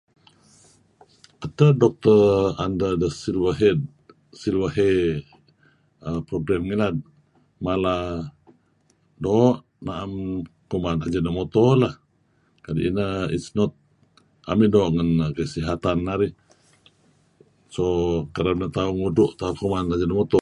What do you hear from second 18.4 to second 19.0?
neh tauh